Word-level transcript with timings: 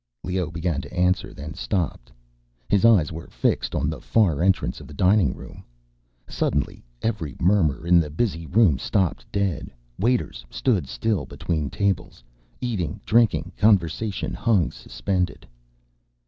Leoh 0.23 0.49
began 0.49 0.81
to 0.81 0.91
answer, 0.91 1.31
then 1.31 1.53
stopped. 1.53 2.11
His 2.67 2.85
eyes 2.85 3.11
were 3.11 3.27
fixed 3.27 3.75
on 3.75 3.87
the 3.87 4.01
far 4.01 4.41
entrance 4.41 4.81
of 4.81 4.87
the 4.87 4.95
dining 4.95 5.31
room. 5.35 5.63
Suddenly 6.27 6.83
every 7.03 7.35
murmur 7.39 7.85
in 7.85 7.99
the 7.99 8.09
busy 8.09 8.47
room 8.47 8.79
stopped 8.79 9.31
dead. 9.31 9.69
Waiters 9.99 10.43
stood 10.49 10.87
still 10.87 11.27
between 11.27 11.69
tables. 11.69 12.23
Eating, 12.61 12.99
drinking, 13.05 13.51
conversation 13.57 14.33
hung 14.33 14.71
suspended. 14.71 15.45